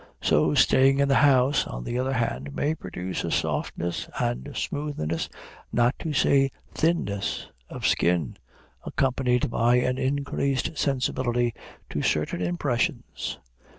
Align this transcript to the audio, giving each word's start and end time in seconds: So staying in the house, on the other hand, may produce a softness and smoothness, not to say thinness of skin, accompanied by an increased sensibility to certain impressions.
So 0.19 0.55
staying 0.55 0.97
in 0.97 1.09
the 1.09 1.13
house, 1.21 1.67
on 1.67 1.83
the 1.83 1.99
other 1.99 2.13
hand, 2.13 2.55
may 2.55 2.73
produce 2.73 3.23
a 3.23 3.29
softness 3.29 4.09
and 4.19 4.49
smoothness, 4.57 5.29
not 5.71 5.93
to 5.99 6.11
say 6.11 6.49
thinness 6.73 7.49
of 7.69 7.85
skin, 7.85 8.37
accompanied 8.83 9.51
by 9.51 9.75
an 9.75 9.99
increased 9.99 10.75
sensibility 10.75 11.53
to 11.91 12.01
certain 12.01 12.41
impressions. 12.41 13.37